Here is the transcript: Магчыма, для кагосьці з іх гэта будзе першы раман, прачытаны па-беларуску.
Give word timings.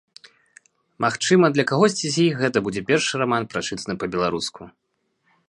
Магчыма, 1.03 1.45
для 1.57 1.65
кагосьці 1.71 2.07
з 2.15 2.25
іх 2.31 2.41
гэта 2.41 2.57
будзе 2.69 2.81
першы 2.89 3.13
раман, 3.25 3.43
прачытаны 3.53 3.93
па-беларуску. 4.07 4.61